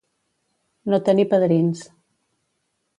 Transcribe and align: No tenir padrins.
No 0.93 1.01
tenir 1.11 1.27
padrins. 1.37 1.87